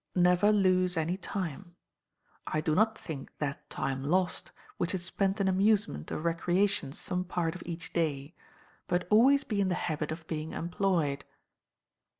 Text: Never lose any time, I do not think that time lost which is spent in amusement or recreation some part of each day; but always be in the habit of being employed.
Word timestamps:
Never 0.15 0.51
lose 0.51 0.97
any 0.97 1.15
time, 1.15 1.75
I 2.47 2.59
do 2.59 2.73
not 2.73 2.97
think 2.97 3.37
that 3.37 3.69
time 3.69 4.03
lost 4.03 4.51
which 4.77 4.95
is 4.95 5.05
spent 5.05 5.39
in 5.39 5.47
amusement 5.47 6.11
or 6.11 6.19
recreation 6.19 6.91
some 6.91 7.23
part 7.23 7.53
of 7.53 7.61
each 7.67 7.93
day; 7.93 8.33
but 8.87 9.05
always 9.11 9.43
be 9.43 9.61
in 9.61 9.69
the 9.69 9.75
habit 9.75 10.11
of 10.11 10.25
being 10.25 10.53
employed. 10.53 11.23